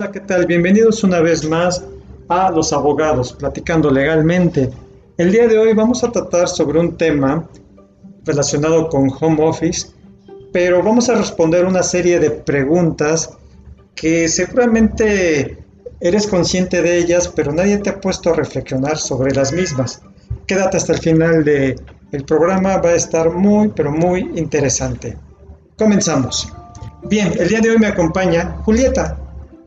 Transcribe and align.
Hola, 0.00 0.12
¿qué 0.12 0.20
tal? 0.20 0.46
Bienvenidos 0.46 1.04
una 1.04 1.20
vez 1.20 1.46
más 1.46 1.84
a 2.30 2.50
Los 2.50 2.72
Abogados, 2.72 3.34
Platicando 3.34 3.90
Legalmente. 3.90 4.70
El 5.18 5.30
día 5.30 5.46
de 5.46 5.58
hoy 5.58 5.74
vamos 5.74 6.02
a 6.02 6.10
tratar 6.10 6.48
sobre 6.48 6.80
un 6.80 6.96
tema 6.96 7.46
relacionado 8.24 8.88
con 8.88 9.10
home 9.20 9.44
office, 9.44 9.88
pero 10.54 10.82
vamos 10.82 11.10
a 11.10 11.16
responder 11.16 11.66
una 11.66 11.82
serie 11.82 12.18
de 12.18 12.30
preguntas 12.30 13.36
que 13.94 14.26
seguramente 14.28 15.58
eres 16.00 16.26
consciente 16.26 16.80
de 16.80 16.96
ellas, 16.96 17.28
pero 17.28 17.52
nadie 17.52 17.76
te 17.76 17.90
ha 17.90 18.00
puesto 18.00 18.30
a 18.30 18.36
reflexionar 18.36 18.96
sobre 18.96 19.34
las 19.34 19.52
mismas. 19.52 20.00
Quédate 20.46 20.78
hasta 20.78 20.94
el 20.94 21.00
final 21.00 21.44
del 21.44 21.78
el 22.12 22.24
programa, 22.24 22.78
va 22.78 22.88
a 22.88 22.94
estar 22.94 23.28
muy, 23.28 23.68
pero 23.68 23.92
muy 23.92 24.20
interesante. 24.34 25.18
Comenzamos. 25.76 26.50
Bien, 27.02 27.34
el 27.38 27.48
día 27.48 27.60
de 27.60 27.68
hoy 27.68 27.78
me 27.78 27.88
acompaña 27.88 28.56
Julieta. 28.64 29.19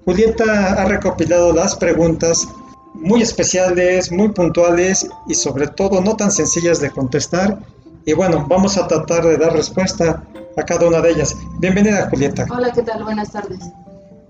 Julieta 0.06 0.74
ha 0.74 0.86
recopilado 0.86 1.54
las 1.54 1.76
preguntas 1.76 2.48
muy 2.94 3.22
especiales, 3.22 4.12
muy 4.12 4.30
puntuales 4.30 5.08
y 5.28 5.34
sobre 5.34 5.68
todo 5.68 6.02
no 6.02 6.18
tan 6.18 6.30
sencillas 6.30 6.82
de 6.82 6.92
contestar. 6.92 7.60
Y 8.06 8.12
bueno, 8.12 8.46
vamos 8.50 8.78
a 8.78 8.86
tratar 8.88 9.24
de 9.26 9.38
dar 9.38 9.54
respuesta 9.54 10.24
a 10.58 10.64
cada 10.64 10.88
una 10.88 11.00
de 11.00 11.12
ellas. 11.12 11.36
Bienvenida 11.60 12.10
Julieta. 12.10 12.46
Hola, 12.52 12.72
¿qué 12.74 12.82
tal? 12.82 13.04
Buenas 13.04 13.32
tardes. 13.32 13.60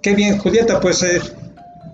Qué 0.04 0.14
bien, 0.14 0.38
Julieta, 0.38 0.80
pues, 0.80 1.02
eh, 1.02 1.20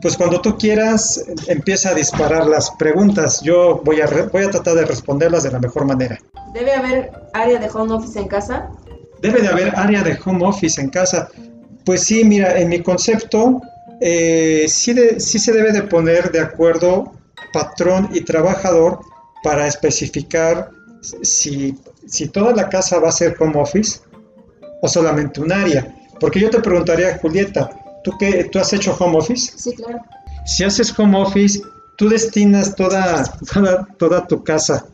pues 0.02 0.18
cuando 0.18 0.42
tú 0.42 0.58
quieras 0.58 1.24
empieza 1.48 1.92
a 1.92 1.94
disparar 1.94 2.48
las 2.48 2.72
preguntas. 2.72 3.42
Yo 3.42 3.82
voy 3.86 4.02
a, 4.02 4.08
voy 4.32 4.44
a 4.44 4.52
tratar 4.52 4.76
de 4.76 4.86
responderlas 4.86 5.44
de 5.44 5.52
la 5.52 5.60
mejor 5.60 5.86
manera. 5.86 6.18
¿Debe 6.54 6.74
haber 6.74 7.12
área 7.34 7.60
de 7.60 7.70
home 7.70 7.94
office 7.94 8.20
en 8.20 8.28
casa? 8.28 8.70
Debe 9.22 9.42
de 9.42 9.48
haber 9.48 9.74
área 9.78 10.04
de 10.04 10.20
home 10.26 10.46
office 10.46 10.82
en 10.82 10.90
casa. 10.90 11.30
Pues 11.86 12.04
sí, 12.04 12.26
mira, 12.26 12.60
en 12.60 12.70
mi 12.70 12.84
concepto 12.84 13.62
eh, 14.02 14.66
sí, 14.68 14.96
sí 15.20 15.40
se 15.40 15.52
debe 15.52 15.72
de 15.72 15.84
poner 15.84 16.32
de 16.32 16.40
acuerdo 16.40 17.14
patrón 17.52 18.10
y 18.14 18.22
trabajador 18.22 19.00
para 19.44 19.68
especificar 19.68 20.72
si, 21.02 21.78
si 22.08 22.28
toda 22.28 22.54
la 22.54 22.70
casa 22.70 23.00
va 23.00 23.10
a 23.10 23.14
ser 23.14 23.36
home 23.40 23.60
office 23.60 24.02
o 24.82 24.88
solamente 24.88 25.42
un 25.42 25.52
área. 25.52 25.96
Porque 26.20 26.40
yo 26.40 26.50
te 26.50 26.60
preguntaría, 26.60 27.18
Julieta, 27.18 27.70
¿tú, 28.04 28.12
qué, 28.20 28.46
¿tú 28.46 28.60
has 28.60 28.72
hecho 28.74 28.96
home 29.00 29.18
office? 29.18 29.54
Sí, 29.58 29.74
claro. 29.74 30.00
Si 30.46 30.64
haces 30.64 30.98
home 30.98 31.18
office, 31.18 31.62
tú 31.98 32.10
destinas 32.10 32.76
toda, 32.76 33.24
toda, 33.54 33.88
toda 33.98 34.28
tu 34.28 34.44
casa 34.44 34.86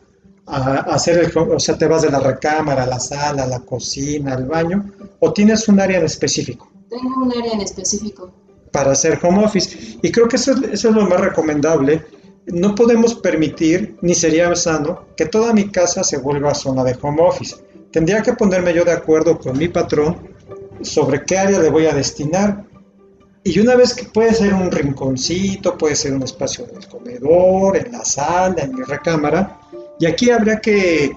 a, 0.46 0.74
hacer 0.94 1.18
el, 1.18 1.36
o 1.36 1.58
sea, 1.58 1.76
te 1.76 1.86
vas 1.86 2.02
de 2.02 2.10
la 2.10 2.20
recámara 2.20 2.84
a 2.84 2.86
la 2.86 3.00
sala, 3.00 3.44
a 3.44 3.46
la 3.46 3.60
cocina, 3.60 4.34
al 4.34 4.46
baño, 4.46 4.92
o 5.20 5.32
tienes 5.32 5.68
un 5.68 5.80
área 5.80 5.98
en 5.98 6.04
específico. 6.04 6.70
Tengo 6.88 7.22
un 7.22 7.32
área 7.36 7.52
en 7.52 7.60
específico. 7.60 8.30
Para 8.76 8.92
hacer 8.92 9.18
home 9.22 9.42
office. 9.42 9.96
Y 10.02 10.12
creo 10.12 10.28
que 10.28 10.36
eso, 10.36 10.52
es 10.70 10.84
lo 10.84 11.08
más 11.08 11.18
recomendable. 11.18 12.04
No 12.44 12.74
podemos 12.74 13.14
permitir, 13.14 13.96
ni 14.02 14.14
sería 14.14 14.54
sano, 14.54 15.06
que 15.16 15.24
toda 15.24 15.54
mi 15.54 15.70
casa 15.70 16.04
se 16.04 16.18
vuelva 16.18 16.52
zona 16.54 16.84
de 16.84 16.94
home 17.00 17.22
office. 17.22 17.56
Tendría 17.90 18.20
que 18.20 18.34
ponerme 18.34 18.74
yo 18.74 18.84
de 18.84 18.92
acuerdo 18.92 19.38
con 19.38 19.56
mi 19.56 19.68
patrón 19.68 20.28
sobre 20.82 21.24
qué 21.24 21.38
área 21.38 21.58
le 21.58 21.70
voy 21.70 21.86
a 21.86 21.94
destinar. 21.94 22.66
Y 23.44 23.58
una 23.60 23.76
vez 23.76 23.94
que 23.94 24.04
puede 24.04 24.34
ser 24.34 24.52
un 24.52 24.70
rinconcito, 24.70 25.78
puede 25.78 25.96
ser 25.96 26.12
un 26.12 26.24
espacio 26.24 26.66
del 26.66 26.86
comedor, 26.86 27.78
en 27.78 27.92
la 27.92 28.04
sala, 28.04 28.62
en 28.62 28.74
mi 28.74 28.82
recámara, 28.82 29.58
y 29.98 30.04
aquí 30.04 30.28
habría 30.28 30.60
que, 30.60 31.16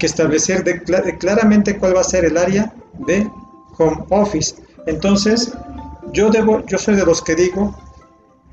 establecer 0.00 0.82
claramente 1.20 1.78
cuál 1.78 1.94
va 1.94 2.00
a 2.00 2.04
ser 2.04 2.24
el 2.24 2.36
área 2.36 2.74
de 3.06 3.30
home 3.78 4.04
office. 4.10 4.56
Entonces, 4.86 5.52
yo, 6.12 6.30
debo, 6.30 6.64
yo 6.66 6.78
soy 6.78 6.96
de 6.96 7.04
los 7.04 7.22
que 7.22 7.34
digo 7.34 7.74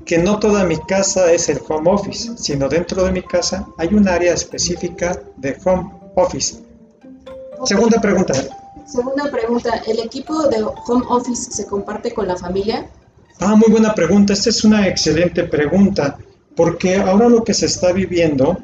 que 0.04 0.18
no 0.18 0.38
toda 0.38 0.64
mi 0.64 0.76
casa 0.76 1.32
es 1.32 1.48
el 1.48 1.60
home 1.66 1.90
office, 1.90 2.36
sino 2.36 2.68
dentro 2.68 3.04
de 3.04 3.12
mi 3.12 3.22
casa 3.22 3.66
hay 3.78 3.88
un 3.94 4.06
área 4.08 4.34
específica 4.34 5.18
de 5.36 5.56
home 5.64 5.90
office. 6.16 6.58
Segunda 7.64 8.00
pregunta. 8.00 8.34
Segunda 8.86 9.30
pregunta, 9.30 9.82
¿el 9.86 10.00
equipo 10.00 10.46
de 10.48 10.62
home 10.62 11.04
office 11.08 11.50
se 11.50 11.66
comparte 11.66 12.12
con 12.12 12.28
la 12.28 12.36
familia? 12.36 12.86
Ah, 13.40 13.56
muy 13.56 13.70
buena 13.70 13.94
pregunta. 13.94 14.34
Esta 14.34 14.50
es 14.50 14.62
una 14.64 14.86
excelente 14.86 15.44
pregunta, 15.44 16.18
porque 16.54 16.96
ahora 16.96 17.28
lo 17.28 17.42
que 17.42 17.54
se 17.54 17.66
está 17.66 17.92
viviendo 17.92 18.58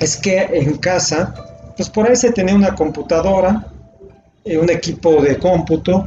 es 0.00 0.16
que 0.16 0.40
en 0.40 0.78
casa, 0.78 1.34
pues 1.76 1.90
por 1.90 2.08
ahí 2.08 2.16
se 2.16 2.32
tenía 2.32 2.54
una 2.54 2.74
computadora, 2.74 3.66
eh, 4.44 4.56
un 4.56 4.70
equipo 4.70 5.20
de 5.20 5.38
cómputo 5.38 6.06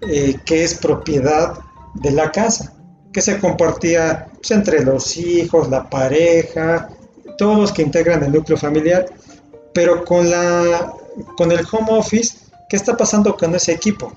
eh, 0.00 0.36
que 0.44 0.62
es 0.64 0.74
propiedad 0.74 1.58
de 1.94 2.10
la 2.12 2.30
casa, 2.30 2.74
que 3.12 3.22
se 3.22 3.38
compartía 3.38 4.28
pues, 4.34 4.50
entre 4.50 4.84
los 4.84 5.16
hijos, 5.16 5.68
la 5.68 5.88
pareja, 5.88 6.90
todos 7.38 7.58
los 7.58 7.72
que 7.72 7.82
integran 7.82 8.22
el 8.22 8.32
núcleo 8.32 8.58
familiar, 8.58 9.06
pero 9.72 10.04
con, 10.04 10.30
la, 10.30 10.92
con 11.36 11.52
el 11.52 11.60
home 11.70 11.88
office, 11.90 12.38
¿qué 12.68 12.76
está 12.76 12.96
pasando 12.96 13.36
con 13.36 13.54
ese 13.54 13.72
equipo? 13.72 14.12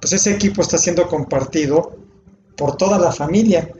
Pues 0.00 0.12
ese 0.12 0.32
equipo 0.32 0.62
está 0.62 0.76
siendo 0.78 1.06
compartido 1.08 1.96
por 2.56 2.76
toda 2.76 2.98
la 2.98 3.12
familia 3.12 3.70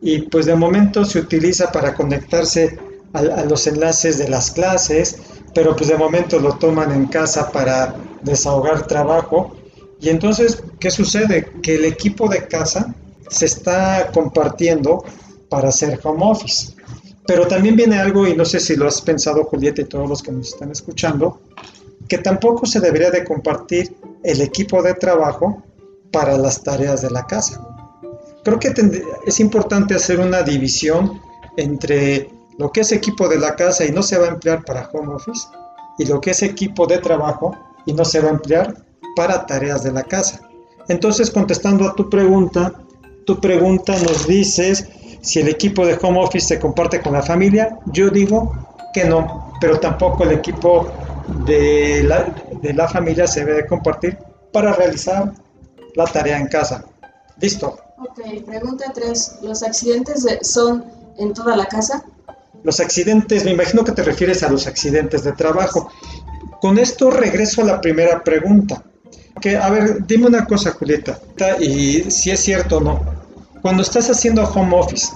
y 0.00 0.22
pues 0.22 0.46
de 0.46 0.54
momento 0.54 1.04
se 1.04 1.20
utiliza 1.20 1.70
para 1.70 1.94
conectarse 1.94 2.78
a, 3.12 3.44
los 3.44 3.66
enlaces 3.66 4.18
de 4.18 4.28
las 4.28 4.50
clases, 4.50 5.18
pero 5.54 5.76
pues 5.76 5.88
de 5.88 5.96
momento 5.96 6.40
lo 6.40 6.54
toman 6.54 6.92
en 6.92 7.06
casa 7.06 7.50
para 7.50 7.94
desahogar 8.22 8.86
trabajo. 8.86 9.56
Y 10.02 10.08
entonces, 10.08 10.62
¿qué 10.80 10.90
sucede? 10.90 11.48
Que 11.62 11.76
el 11.76 11.84
equipo 11.84 12.28
de 12.28 12.48
casa 12.48 12.92
se 13.30 13.46
está 13.46 14.10
compartiendo 14.12 15.04
para 15.48 15.68
hacer 15.68 16.00
home 16.02 16.24
office. 16.24 16.74
Pero 17.24 17.46
también 17.46 17.76
viene 17.76 18.00
algo, 18.00 18.26
y 18.26 18.36
no 18.36 18.44
sé 18.44 18.58
si 18.58 18.74
lo 18.74 18.88
has 18.88 19.00
pensado 19.00 19.44
Julieta 19.44 19.80
y 19.80 19.84
todos 19.84 20.08
los 20.08 20.20
que 20.20 20.32
nos 20.32 20.48
están 20.48 20.72
escuchando, 20.72 21.40
que 22.08 22.18
tampoco 22.18 22.66
se 22.66 22.80
debería 22.80 23.12
de 23.12 23.24
compartir 23.24 23.96
el 24.24 24.40
equipo 24.40 24.82
de 24.82 24.94
trabajo 24.94 25.62
para 26.10 26.36
las 26.36 26.64
tareas 26.64 27.00
de 27.00 27.10
la 27.10 27.24
casa. 27.24 27.64
Creo 28.42 28.58
que 28.58 28.74
es 29.24 29.38
importante 29.38 29.94
hacer 29.94 30.18
una 30.18 30.42
división 30.42 31.20
entre 31.56 32.28
lo 32.58 32.72
que 32.72 32.80
es 32.80 32.90
equipo 32.90 33.28
de 33.28 33.38
la 33.38 33.54
casa 33.54 33.84
y 33.84 33.92
no 33.92 34.02
se 34.02 34.18
va 34.18 34.26
a 34.26 34.30
emplear 34.30 34.64
para 34.64 34.90
home 34.92 35.14
office 35.14 35.46
y 35.96 36.06
lo 36.06 36.20
que 36.20 36.32
es 36.32 36.42
equipo 36.42 36.88
de 36.88 36.98
trabajo 36.98 37.56
y 37.86 37.92
no 37.92 38.04
se 38.04 38.20
va 38.20 38.30
a 38.30 38.32
emplear 38.32 38.74
para 39.14 39.46
tareas 39.46 39.82
de 39.82 39.92
la 39.92 40.02
casa. 40.02 40.40
Entonces, 40.88 41.30
contestando 41.30 41.88
a 41.88 41.94
tu 41.94 42.08
pregunta, 42.10 42.72
tu 43.24 43.40
pregunta 43.40 43.94
nos 43.98 44.26
dices 44.26 44.88
si 45.20 45.40
el 45.40 45.48
equipo 45.48 45.86
de 45.86 45.98
home 46.00 46.20
office 46.20 46.48
se 46.48 46.58
comparte 46.58 47.00
con 47.00 47.12
la 47.12 47.22
familia. 47.22 47.78
Yo 47.86 48.10
digo 48.10 48.52
que 48.92 49.04
no, 49.04 49.52
pero 49.60 49.78
tampoco 49.78 50.24
el 50.24 50.32
equipo 50.32 50.90
de 51.46 52.02
la, 52.02 52.34
de 52.60 52.74
la 52.74 52.88
familia 52.88 53.26
se 53.26 53.44
debe 53.44 53.66
compartir 53.66 54.18
para 54.52 54.72
realizar 54.72 55.32
la 55.94 56.04
tarea 56.04 56.38
en 56.38 56.48
casa. 56.48 56.84
Listo. 57.40 57.78
Ok, 57.98 58.44
pregunta 58.44 58.92
3. 58.92 59.38
¿Los 59.42 59.62
accidentes 59.62 60.26
son 60.42 60.84
en 61.18 61.32
toda 61.32 61.56
la 61.56 61.66
casa? 61.66 62.04
Los 62.64 62.80
accidentes, 62.80 63.44
me 63.44 63.52
imagino 63.52 63.84
que 63.84 63.92
te 63.92 64.02
refieres 64.02 64.42
a 64.42 64.50
los 64.50 64.66
accidentes 64.66 65.24
de 65.24 65.32
trabajo. 65.32 65.90
Con 66.60 66.78
esto 66.78 67.10
regreso 67.10 67.62
a 67.62 67.64
la 67.64 67.80
primera 67.80 68.22
pregunta. 68.22 68.82
Que, 69.42 69.56
a 69.56 69.68
ver, 69.70 70.06
dime 70.06 70.28
una 70.28 70.46
cosa, 70.46 70.70
Julieta, 70.70 71.18
y 71.60 72.10
si 72.10 72.30
es 72.30 72.40
cierto 72.40 72.76
o 72.76 72.80
no. 72.80 73.00
Cuando 73.60 73.82
estás 73.82 74.08
haciendo 74.08 74.44
home 74.44 74.76
office, 74.78 75.08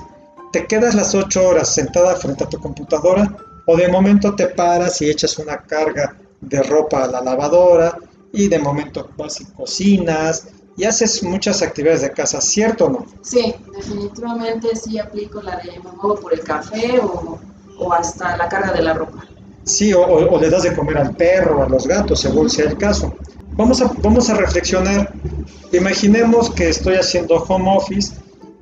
¿te 0.52 0.66
quedas 0.66 0.94
las 0.94 1.14
ocho 1.14 1.46
horas 1.46 1.72
sentada 1.72 2.16
frente 2.16 2.44
a 2.44 2.48
tu 2.48 2.58
computadora 2.58 3.36
o 3.66 3.76
de 3.76 3.88
momento 3.88 4.34
te 4.34 4.48
paras 4.48 5.00
y 5.00 5.10
echas 5.10 5.38
una 5.38 5.58
carga 5.58 6.16
de 6.40 6.62
ropa 6.62 7.04
a 7.04 7.06
la 7.06 7.20
lavadora 7.20 7.96
y 8.32 8.48
de 8.48 8.58
momento 8.58 9.08
vas 9.16 9.40
y 9.40 9.44
cocinas 9.46 10.48
y 10.76 10.84
haces 10.84 11.22
muchas 11.22 11.62
actividades 11.62 12.02
de 12.02 12.10
casa, 12.10 12.40
¿cierto 12.40 12.86
o 12.86 12.90
no? 12.90 13.06
Sí, 13.22 13.54
definitivamente 13.74 14.74
sí 14.76 14.98
aplico 14.98 15.40
la 15.40 15.56
de 15.56 15.78
me 15.78 15.92
muevo 15.92 16.16
por 16.16 16.34
el 16.34 16.40
café 16.40 16.98
o, 17.00 17.38
o 17.78 17.92
hasta 17.92 18.36
la 18.36 18.48
carga 18.48 18.72
de 18.72 18.82
la 18.82 18.92
ropa. 18.92 19.24
Sí, 19.64 19.92
o, 19.92 20.02
o, 20.04 20.40
le 20.40 20.50
das 20.50 20.62
de 20.64 20.74
comer 20.74 20.98
al 20.98 21.16
perro, 21.16 21.62
a 21.62 21.68
los 21.68 21.86
gatos, 21.86 22.20
según 22.20 22.48
sea 22.48 22.66
el 22.66 22.76
caso. 22.76 23.14
Vamos 23.56 23.80
a, 23.80 23.90
vamos 24.02 24.28
a 24.30 24.34
reflexionar. 24.34 25.12
Imaginemos 25.72 26.50
que 26.50 26.68
estoy 26.68 26.96
haciendo 26.96 27.36
home 27.36 27.76
office 27.76 28.14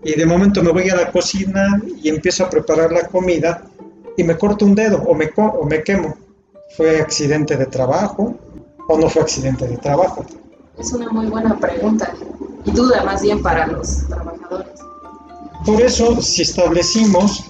y 0.04 0.16
de 0.16 0.26
momento 0.26 0.62
me 0.62 0.70
voy 0.70 0.88
a 0.88 0.96
la 0.96 1.10
cocina 1.10 1.80
y 2.02 2.08
empiezo 2.08 2.44
a 2.44 2.50
preparar 2.50 2.92
la 2.92 3.08
comida 3.08 3.64
y 4.16 4.24
me 4.24 4.36
corto 4.38 4.64
un 4.64 4.74
dedo 4.74 5.02
o 5.02 5.14
me, 5.14 5.30
o 5.36 5.64
me 5.64 5.82
quemo. 5.82 6.16
¿Fue 6.76 7.00
accidente 7.00 7.56
de 7.56 7.66
trabajo 7.66 8.36
o 8.88 8.98
no 8.98 9.08
fue 9.08 9.22
accidente 9.22 9.66
de 9.66 9.76
trabajo? 9.78 10.24
Es 10.78 10.92
una 10.92 11.08
muy 11.10 11.26
buena 11.26 11.58
pregunta 11.58 12.12
y 12.64 12.70
duda 12.70 13.04
más 13.04 13.22
bien 13.22 13.42
para 13.42 13.66
los 13.66 14.06
trabajadores. 14.08 14.80
Por 15.64 15.80
eso, 15.80 16.20
si 16.20 16.42
establecimos 16.42 17.44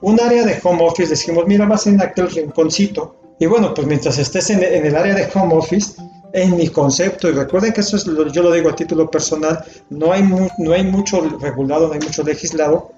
un 0.00 0.20
área 0.20 0.44
de 0.44 0.58
home 0.62 0.86
office, 0.86 1.10
decimos, 1.10 1.44
mira, 1.46 1.66
vas 1.66 1.86
en 1.86 2.00
aquel 2.00 2.30
rinconcito. 2.30 3.16
Y 3.40 3.46
bueno, 3.46 3.74
pues 3.74 3.86
mientras 3.86 4.18
estés 4.18 4.50
en, 4.50 4.62
el 4.62 4.96
área 4.96 5.14
de 5.14 5.28
home 5.34 5.54
office, 5.54 6.00
en 6.32 6.56
mi 6.56 6.68
concepto, 6.68 7.28
y 7.28 7.32
recuerden 7.32 7.72
que 7.72 7.80
eso 7.80 7.96
es 7.96 8.04
yo 8.04 8.42
lo 8.42 8.52
digo 8.52 8.68
a 8.68 8.76
título 8.76 9.10
personal, 9.10 9.64
no 9.90 10.12
hay, 10.12 10.22
no 10.22 10.72
hay 10.72 10.84
mucho 10.84 11.20
regulado, 11.40 11.88
no 11.88 11.94
hay 11.94 12.00
mucho 12.00 12.22
legislado, 12.22 12.92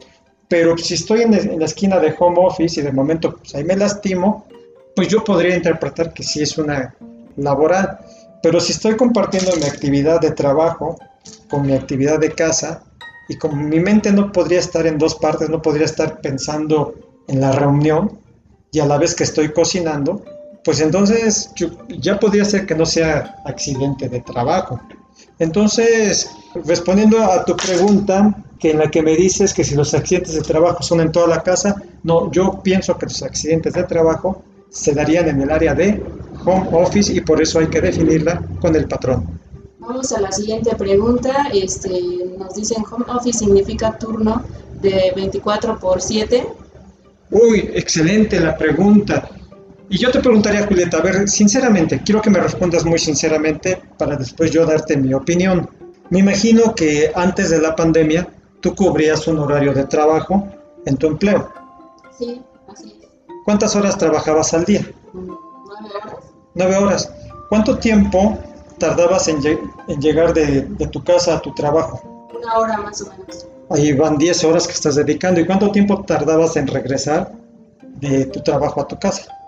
pero 0.51 0.77
si 0.77 0.95
estoy 0.95 1.23
en, 1.23 1.61
la 1.61 1.65
esquina 1.65 2.01
de 2.01 2.13
home 2.19 2.39
office 2.41 2.81
y 2.81 2.83
de 2.83 2.91
momento 2.91 3.37
pues 3.37 3.55
ahí 3.55 3.63
me 3.63 3.77
lastimo, 3.77 4.47
pues 4.97 5.07
yo 5.07 5.23
podría 5.23 5.55
interpretar 5.55 6.13
que 6.13 6.25
sí 6.25 6.43
es 6.43 6.59
una 6.59 6.93
laboral. 7.37 8.01
Pero 8.43 8.59
si 8.59 8.73
estoy 8.73 8.97
compartiendo 8.97 9.55
mi 9.55 9.63
actividad 9.63 10.21
de 10.21 10.33
trabajo 10.33 10.99
con 11.49 11.65
mi 11.65 11.73
actividad 11.73 12.19
de 12.19 12.33
casa 12.33 12.83
y 13.29 13.37
con 13.37 13.69
mi 13.69 13.79
mente 13.79 14.11
no 14.11 14.33
podría 14.33 14.59
estar 14.59 14.89
en 14.89 14.99
dos 14.99 15.15
partes, 15.15 15.49
no 15.49 15.63
podría 15.63 15.85
estar 15.85 16.21
pensando 16.21 16.95
en 17.29 17.41
la 17.41 17.53
reunión 17.53 18.19
y 18.73 18.81
a 18.81 18.87
la 18.87 18.99
vez 18.99 19.15
que 19.15 19.23
estoy 19.23 19.53
cocinando, 19.53 20.25
pues 20.65 20.81
entonces 20.81 21.51
ya 21.89 22.19
podría 22.19 22.45
ser 22.45 22.67
que 22.67 22.75
no 22.75 22.87
sea 22.87 23.37
accidente 23.45 24.09
de 24.09 24.21
trabajo. 24.21 24.81
Entonces, 25.39 26.31
respondiendo 26.65 27.23
a 27.23 27.45
tu 27.45 27.57
pregunta, 27.57 28.35
que 28.61 28.71
en 28.71 28.79
la 28.79 28.91
que 28.91 29.03
me 29.03 29.17
dices 29.17 29.55
que 29.55 29.65
si 29.65 29.75
los 29.75 29.95
accidentes 29.95 30.35
de 30.35 30.43
trabajo 30.43 30.83
son 30.83 31.01
en 31.01 31.11
toda 31.11 31.27
la 31.27 31.43
casa, 31.43 31.83
no, 32.05 32.31
yo 32.31 32.61
pienso 32.63 32.97
que 32.99 33.07
los 33.07 33.23
accidentes 33.23 33.73
de 33.73 33.85
trabajo 33.85 34.43
se 34.69 34.93
darían 34.93 35.29
en 35.29 35.41
el 35.41 35.51
área 35.51 35.75
de 35.75 36.01
home 36.45 36.69
office 36.73 37.13
y 37.13 37.23
por 37.23 37.41
eso 37.43 37.59
hay 37.59 37.69
que 37.69 37.81
definirla 37.81 38.43
con 38.61 38.77
el 38.77 38.87
patrón. 38.87 39.27
Vamos 39.79 40.13
a 40.13 40.21
la 40.21 40.31
siguiente 40.31 40.77
pregunta. 40.77 41.49
Este, 41.53 41.91
nos 42.39 42.55
dicen 42.55 42.85
home 42.89 43.07
office 43.09 43.39
significa 43.39 43.99
turno 43.99 44.45
de 44.81 45.13
24 45.17 45.79
por 45.79 46.01
7. 46.01 46.47
Uy, 47.31 47.71
excelente 47.75 48.39
la 48.39 48.57
pregunta. 48.57 49.29
Y 49.93 49.99
yo 49.99 50.13
te 50.13 50.21
preguntaría, 50.21 50.69
Julieta, 50.69 50.99
a 50.99 51.03
ver, 51.03 51.29
sinceramente, 51.29 52.01
quiero 52.05 52.23
que 52.23 52.31
me 52.31 52.39
respondas 52.39 52.85
muy 52.85 53.01
sinceramente 53.01 53.83
para 53.99 54.15
después 54.15 54.53
yo 54.53 54.65
darte 54.65 54.97
mi 54.97 55.13
opinión. 55.13 55.69
Me 56.11 56.21
imagino 56.21 56.77
que 56.77 57.11
antes 57.13 57.51
de 57.51 57.61
la 57.61 57.75
pandemia 57.75 58.29
tú 58.61 58.73
cubrías 58.77 59.27
un 59.27 59.41
horario 59.41 59.75
de 59.75 59.85
trabajo 59.87 60.47
en 60.87 60.97
tu 60.97 61.09
empleo. 61.09 61.53
Sí, 62.17 62.41
así 62.69 63.01
es. 63.03 63.09
¿Cuántas 63.45 63.75
horas 63.75 63.99
trabajabas 63.99 64.55
al 64.55 64.65
día? 64.65 64.89
Nueve 65.13 65.91
horas. 66.05 66.25
Nueve 66.55 66.77
horas. 66.77 67.13
¿Cuánto 67.49 67.79
tiempo 67.79 68.39
tardabas 68.79 69.27
en, 69.27 69.41
llegar 69.99 70.33
de, 70.33 70.63
tu 70.93 71.03
casa 71.03 71.35
a 71.35 71.41
tu 71.41 71.53
trabajo? 71.53 72.29
Una 72.33 72.59
hora 72.59 72.77
más 72.77 73.03
o 73.03 73.11
menos. 73.11 73.49
Ahí 73.71 73.93
van 73.93 74.19
diez 74.19 74.45
horas 74.45 74.69
que 74.69 74.73
estás 74.73 74.95
dedicando. 74.95 75.41
¿Y 75.41 75.47
cuánto 75.47 75.73
tiempo 75.73 76.05
tardabas 76.05 76.57
en 76.57 76.69
regresar 76.69 77.33
de 77.97 78.27
tu 78.27 78.41
trabajo 78.41 78.81
a 78.81 78.87
tu 78.87 78.97
casa? 78.97 79.40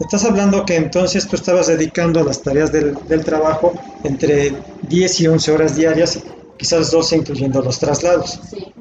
Estás 0.00 0.24
hablando 0.24 0.64
que 0.64 0.76
entonces 0.76 1.28
tú 1.28 1.36
estabas 1.36 1.68
dedicando 1.68 2.20
a 2.20 2.24
las 2.24 2.42
tareas 2.42 2.72
del, 2.72 2.96
del 3.06 3.24
trabajo 3.24 3.72
entre 4.02 4.52
10 4.88 5.20
y 5.20 5.26
11 5.28 5.52
horas 5.52 5.76
diarias 5.76 6.18
quizás 6.56 6.90
12 6.90 7.16
incluyendo 7.16 7.60
los 7.60 7.78
traslados. 7.78 8.40
Sí. 8.48 8.72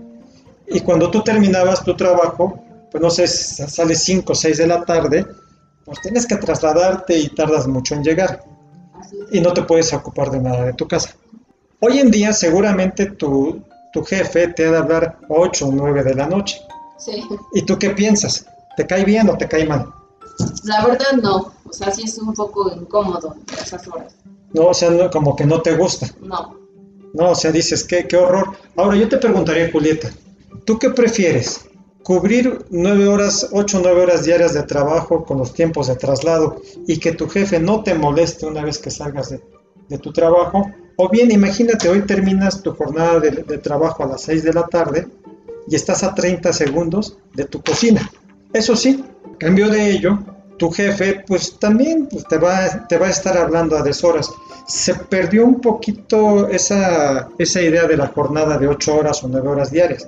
Y 0.68 0.80
cuando 0.81 1.12
tú 1.12 1.22
terminabas 1.22 1.84
tu 1.84 1.96
trabajo, 1.96 2.63
pues 2.92 3.02
no 3.02 3.10
sé, 3.10 3.28
sales 3.28 4.04
5 4.04 4.31
o 4.31 4.36
6 4.36 4.58
de 4.58 4.68
la 4.68 4.86
tarde, 4.86 5.25
pues 5.84 6.00
tienes 6.02 6.25
que 6.25 6.36
trasladarte 6.36 7.18
y 7.18 7.30
tardas 7.30 7.68
mucho 7.68 7.96
en 7.96 8.04
llegar. 8.04 8.44
Y 9.31 9.42
no 9.42 9.52
te 9.54 9.63
puedes 9.63 9.92
ocupar 9.94 10.30
de 10.30 10.40
nada 10.40 10.66
de 10.66 10.74
tu 10.74 10.88
casa. 10.88 11.16
Hoy 11.80 12.00
en 12.00 12.12
día 12.12 12.31
seguramente 12.31 13.08
tu, 13.08 13.62
tu 13.92 14.04
jefe 14.04 14.48
te 14.50 14.66
ha 14.66 14.72
de 14.72 14.78
hablar 14.78 15.18
8 15.28 15.68
o 15.68 15.72
9 15.72 16.04
de 16.04 16.16
la 16.16 16.28
noche. 16.28 16.62
Sí. 16.98 17.24
¿Y 17.54 17.63
tú 17.63 17.80
qué 17.80 17.90
piensas? 17.90 18.46
¿Te 18.75 18.88
cae 18.88 19.03
bien 19.06 19.29
o 19.29 19.38
te 19.38 19.47
cae 19.47 19.65
mal? 19.65 19.94
La 20.63 20.85
verdad 20.85 21.13
no, 21.21 21.53
o 21.68 21.73
sea, 21.73 21.91
sí 21.91 22.03
es 22.03 22.18
un 22.18 22.33
poco 22.33 22.71
incómodo 22.73 23.35
esas 23.62 23.88
horas. 23.88 24.15
No, 24.53 24.68
o 24.68 24.73
sea, 24.73 25.09
como 25.09 25.35
que 25.35 25.45
no 25.45 25.62
te 25.62 25.75
gusta. 25.75 26.07
No. 26.21 26.56
No, 27.13 27.31
o 27.31 27.35
sea, 27.35 27.51
dices, 27.51 27.83
qué, 27.83 28.07
qué 28.07 28.18
horror. 28.18 28.56
Ahora 28.75 28.95
yo 28.95 29.09
te 29.09 29.18
preguntaría, 29.18 29.71
Julieta, 29.71 30.09
¿tú 30.65 30.79
qué 30.79 30.89
prefieres? 30.89 31.65
¿Cubrir 32.03 32.65
nueve 32.69 33.07
horas, 33.07 33.50
ocho 33.51 33.77
o 33.77 33.81
nueve 33.81 34.01
horas 34.01 34.25
diarias 34.25 34.53
de 34.53 34.63
trabajo 34.63 35.24
con 35.25 35.38
los 35.38 35.53
tiempos 35.53 35.88
de 35.88 35.95
traslado 35.95 36.62
y 36.88 36.97
que 36.97 37.12
tu 37.12 37.29
jefe 37.29 37.59
no 37.59 37.83
te 37.83 37.94
moleste 37.94 38.45
una 38.45 38.63
vez 38.63 38.79
que 38.79 38.89
salgas 38.89 39.29
de, 39.29 39.97
tu 40.00 40.12
trabajo? 40.12 40.71
O 40.95 41.09
bien, 41.09 41.31
imagínate, 41.31 41.89
hoy 41.89 42.01
terminas 42.06 42.63
tu 42.63 42.74
jornada 42.74 43.19
de, 43.19 43.31
de 43.31 43.57
trabajo 43.57 44.03
a 44.03 44.07
las 44.07 44.21
6 44.21 44.44
de 44.44 44.53
la 44.53 44.65
tarde 44.67 45.07
y 45.67 45.75
estás 45.75 46.03
a 46.03 46.15
30 46.15 46.53
segundos 46.53 47.17
de 47.33 47.45
tu 47.45 47.62
cocina. 47.62 48.09
Eso 48.53 48.75
sí, 48.75 49.03
cambio 49.39 49.69
de 49.69 49.92
ello, 49.92 50.19
tu 50.57 50.69
jefe 50.69 51.24
pues 51.25 51.57
también 51.57 52.07
pues, 52.07 52.24
te, 52.27 52.38
va, 52.38 52.88
te 52.88 52.98
va 52.98 53.07
a 53.07 53.09
estar 53.09 53.38
hablando 53.38 53.77
a 53.77 53.81
deshoras. 53.81 54.30
Se 54.68 54.94
perdió 54.94 55.45
un 55.45 55.59
poquito 55.59 56.48
esa, 56.48 57.30
esa 57.38 57.62
idea 57.62 57.88
de 57.88 57.98
la 57.98 58.07
jornada 58.07 58.57
de 58.57 58.68
8 58.68 58.95
horas 58.95 59.24
o 59.24 59.27
9 59.27 59.48
horas 59.48 59.71
diarias, 59.71 60.07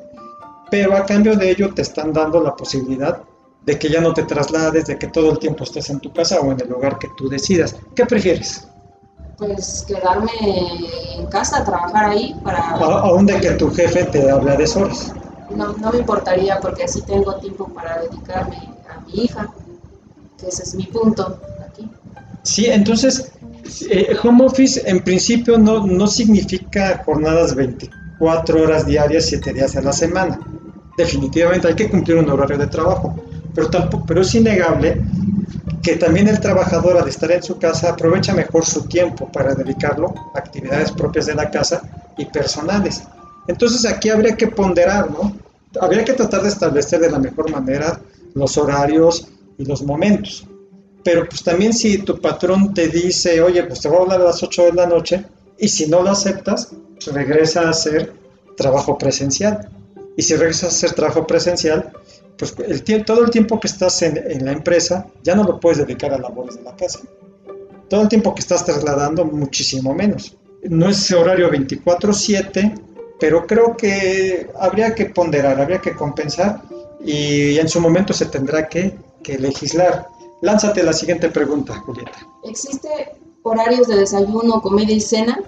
pero 0.69 0.95
a 0.95 1.05
cambio 1.05 1.35
de 1.35 1.49
ello 1.49 1.73
te 1.73 1.81
están 1.81 2.13
dando 2.13 2.41
la 2.41 2.55
posibilidad 2.55 3.21
de 3.65 3.79
que 3.79 3.89
ya 3.89 4.01
no 4.01 4.13
te 4.13 4.23
traslades, 4.23 4.85
de 4.85 4.99
que 4.99 5.07
todo 5.07 5.31
el 5.31 5.39
tiempo 5.39 5.63
estés 5.63 5.89
en 5.89 5.99
tu 5.99 6.11
casa 6.11 6.39
o 6.41 6.51
en 6.51 6.59
el 6.59 6.69
lugar 6.69 6.99
que 6.99 7.07
tú 7.17 7.29
decidas. 7.29 7.75
¿Qué 7.95 8.05
prefieres? 8.05 8.67
Pues 9.37 9.85
quedarme 9.87 10.31
en 11.17 11.25
casa, 11.27 11.63
trabajar 11.63 12.11
ahí 12.11 12.35
para... 12.43 12.59
aún 12.59 13.25
de 13.25 13.39
que 13.39 13.51
tu 13.51 13.71
jefe 13.71 14.03
te 14.03 14.29
hable 14.29 14.51
a 14.51 14.55
deshoras. 14.55 15.13
No, 15.49 15.73
no 15.77 15.91
me 15.91 15.99
importaría 15.99 16.59
porque 16.59 16.83
así 16.83 17.01
tengo 17.01 17.35
tiempo 17.35 17.67
para 17.69 18.01
dedicarme 18.01 18.57
a 18.89 18.99
mi 19.01 19.23
hija 19.23 19.53
ese 20.47 20.63
es 20.63 20.75
mi 20.75 20.85
punto 20.85 21.39
aquí. 21.65 21.89
Sí, 22.43 22.65
entonces, 22.65 23.31
eh, 23.89 24.15
home 24.21 24.45
office 24.45 24.81
en 24.85 24.99
principio 25.01 25.57
no, 25.57 25.85
no 25.85 26.07
significa 26.07 27.01
jornadas 27.05 27.55
24 27.55 28.61
horas 28.61 28.85
diarias, 28.85 29.25
7 29.25 29.53
días 29.53 29.75
a 29.75 29.81
la 29.81 29.93
semana. 29.93 30.39
Definitivamente 30.97 31.67
hay 31.67 31.75
que 31.75 31.89
cumplir 31.89 32.17
un 32.17 32.29
horario 32.29 32.57
de 32.57 32.67
trabajo, 32.67 33.15
pero, 33.55 33.69
tampoco, 33.69 34.05
pero 34.05 34.21
es 34.21 34.35
innegable 34.35 35.01
que 35.81 35.95
también 35.95 36.27
el 36.27 36.39
trabajador 36.39 36.97
al 36.97 37.07
estar 37.07 37.31
en 37.31 37.43
su 37.43 37.57
casa 37.57 37.89
aprovecha 37.89 38.33
mejor 38.33 38.65
su 38.65 38.83
tiempo 38.83 39.29
para 39.31 39.53
dedicarlo 39.53 40.13
a 40.33 40.39
actividades 40.39 40.91
propias 40.91 41.25
de 41.25 41.35
la 41.35 41.49
casa 41.49 41.81
y 42.17 42.25
personales. 42.25 43.03
Entonces 43.47 43.85
aquí 43.85 44.09
habría 44.09 44.35
que 44.35 44.47
ponderar, 44.47 45.11
¿no? 45.11 45.35
Habría 45.79 46.05
que 46.05 46.13
tratar 46.13 46.43
de 46.43 46.49
establecer 46.49 46.99
de 46.99 47.09
la 47.09 47.19
mejor 47.19 47.49
manera 47.51 47.99
los 48.35 48.57
horarios, 48.57 49.27
y 49.57 49.65
los 49.65 49.83
momentos. 49.83 50.47
Pero 51.03 51.27
pues 51.27 51.43
también 51.43 51.73
si 51.73 51.97
tu 51.99 52.19
patrón 52.19 52.73
te 52.73 52.87
dice, 52.87 53.41
oye, 53.41 53.63
pues 53.63 53.81
te 53.81 53.89
voy 53.89 53.97
a 53.97 54.01
hablar 54.01 54.21
a 54.21 54.25
las 54.25 54.41
8 54.41 54.65
de 54.65 54.73
la 54.73 54.85
noche, 54.85 55.25
y 55.57 55.67
si 55.67 55.87
no 55.87 56.01
lo 56.01 56.11
aceptas, 56.11 56.69
pues 56.93 57.13
regresa 57.13 57.63
a 57.63 57.69
hacer 57.69 58.13
trabajo 58.55 58.97
presencial. 58.97 59.69
Y 60.15 60.21
si 60.21 60.35
regresas 60.35 60.63
a 60.63 60.67
hacer 60.67 60.93
trabajo 60.93 61.27
presencial, 61.27 61.91
pues 62.37 62.55
el 62.67 63.05
todo 63.05 63.23
el 63.23 63.31
tiempo 63.31 63.59
que 63.59 63.67
estás 63.67 64.01
en, 64.01 64.17
en, 64.17 64.45
la 64.45 64.51
empresa 64.51 65.07
ya 65.23 65.35
no 65.35 65.43
lo 65.43 65.59
puedes 65.59 65.79
dedicar 65.79 66.13
a 66.13 66.17
labores 66.17 66.55
de 66.55 66.63
la 66.63 66.75
casa. 66.75 66.99
Todo 67.89 68.01
el 68.01 68.07
tiempo 68.07 68.33
que 68.33 68.41
estás 68.41 68.65
trasladando, 68.65 69.25
muchísimo 69.25 69.93
menos. 69.93 70.35
No 70.63 70.89
es 70.89 71.11
horario 71.11 71.51
24/7, 71.51 72.81
pero 73.23 73.47
creo 73.47 73.77
que 73.77 74.49
habría 74.59 74.93
que 74.93 75.05
ponderar, 75.05 75.61
habría 75.61 75.79
que 75.79 75.95
compensar 75.95 76.61
y 77.05 77.57
en 77.57 77.69
su 77.69 77.79
momento 77.79 78.11
se 78.11 78.25
tendrá 78.25 78.67
que 78.67 78.97
que 79.23 79.37
legislar. 79.37 80.07
Lánzate 80.41 80.83
la 80.83 80.91
siguiente 80.91 81.29
pregunta, 81.29 81.73
Julieta. 81.85 82.19
¿Existe 82.43 82.89
horarios 83.43 83.87
de 83.87 83.95
desayuno, 83.95 84.61
comida 84.61 84.91
y 84.91 84.99
cena? 84.99 85.39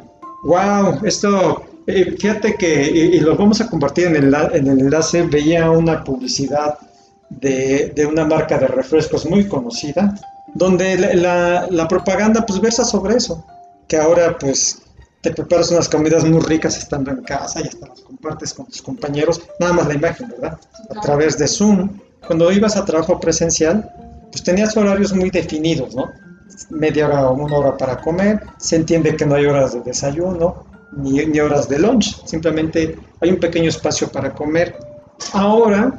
Wow, 0.46 1.06
esto, 1.06 1.64
eh, 1.86 2.16
fíjate 2.18 2.56
que, 2.56 2.82
y, 2.90 3.20
lo 3.20 3.36
vamos 3.36 3.60
a 3.60 3.70
compartir 3.70 4.08
en 4.08 4.16
el, 4.16 4.34
en 4.54 4.68
el 4.68 4.80
enlace, 4.80 5.24
veía 5.24 5.70
una 5.70 6.02
publicidad 6.02 6.78
de, 7.30 7.92
de, 7.94 8.06
una 8.06 8.24
marca 8.24 8.58
de 8.58 8.68
refrescos 8.68 9.26
muy 9.26 9.50
conocida, 9.50 10.16
donde 10.54 10.96
la, 11.18 11.68
la, 11.70 11.88
propaganda 11.90 12.46
pues 12.46 12.62
versa 12.62 12.86
sobre 12.86 13.18
eso, 13.18 13.44
que 13.86 13.98
ahora 13.98 14.38
pues 14.40 14.85
te 15.26 15.32
preparas 15.32 15.72
unas 15.72 15.90
comidas 15.90 16.24
muy 16.24 16.40
ricas 16.40 16.78
estando 16.78 17.10
en 17.10 17.24
casa 17.24 17.60
y 17.60 17.68
hasta 17.68 17.88
las 17.88 18.02
compartes 18.02 18.54
con 18.54 18.68
tus 18.68 18.80
compañeros, 18.80 19.42
nada 19.60 19.74
más 19.74 19.88
la 19.88 19.96
imagen, 19.96 20.30
¿verdad? 20.30 20.60
A 20.96 21.02
través 21.02 21.36
de 21.40 21.48
Zoom 21.48 21.90
cuando 22.28 22.52
ibas 22.52 22.78
a 22.78 22.86
trabajo 22.86 23.20
presencial, 23.20 23.92
pues 24.32 24.44
tenías 24.44 24.78
horarios 24.78 25.14
muy 25.14 25.32
definidos, 25.32 25.96
¿no? 25.96 26.12
Media 26.70 27.08
hora 27.08 27.28
o 27.28 27.34
una 27.34 27.58
hora 27.58 27.78
para 27.78 27.98
comer, 28.02 28.44
se 28.58 28.76
entiende 28.76 29.16
que 29.16 29.26
no 29.26 29.34
hay 29.34 29.48
horas 29.48 29.74
de 29.74 29.82
desayuno, 29.82 30.64
ni, 30.96 31.26
ni 31.26 31.40
horas 31.40 31.68
de 31.68 31.80
lunch, 31.80 32.24
simplemente 32.26 32.96
hay 33.20 33.32
un 33.32 33.40
pequeño 33.40 33.70
espacio 33.70 34.12
para 34.12 34.32
comer. 34.32 34.78
Ahora, 35.34 35.92